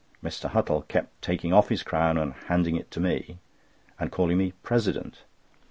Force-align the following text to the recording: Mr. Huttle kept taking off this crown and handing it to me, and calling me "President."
Mr. 0.23 0.49
Huttle 0.49 0.81
kept 0.87 1.21
taking 1.21 1.53
off 1.53 1.69
this 1.69 1.83
crown 1.83 2.17
and 2.17 2.33
handing 2.47 2.75
it 2.75 2.89
to 2.89 2.99
me, 2.99 3.37
and 3.99 4.11
calling 4.11 4.39
me 4.39 4.53
"President." 4.63 5.21